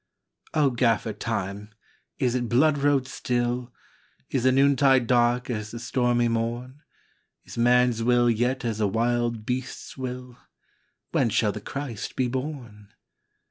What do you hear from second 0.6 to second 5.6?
Gaffer Time, is it blood road still? Is the noontide dark